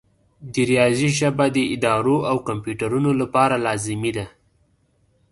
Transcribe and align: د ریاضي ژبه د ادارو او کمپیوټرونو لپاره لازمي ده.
د 0.53 0.55
ریاضي 0.69 1.09
ژبه 1.19 1.45
د 1.55 1.57
ادارو 1.73 2.17
او 2.29 2.37
کمپیوټرونو 2.47 3.09
لپاره 3.21 3.55
لازمي 3.65 4.11
ده. 4.17 4.25